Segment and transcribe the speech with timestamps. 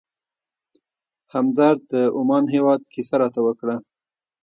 [1.33, 3.75] همدرد د عمان هېواد کیسه راته وکړه.